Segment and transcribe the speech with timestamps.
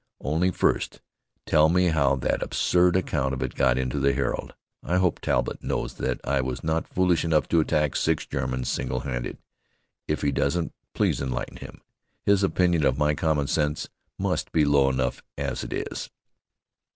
[0.19, 0.99] Only, first,
[1.45, 4.55] tell me how that absurd account of it got into the "Herald"?
[4.81, 9.01] I hope Talbott knows that I was not foolish enough to attack six Germans single
[9.01, 9.37] handed.
[10.07, 11.81] If he doesn't, please enlighten him.
[12.25, 16.09] His opinion of my common sense must be low enough, as it is.